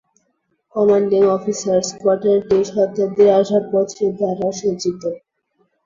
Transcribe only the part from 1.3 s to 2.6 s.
officers কোয়ার্টারটি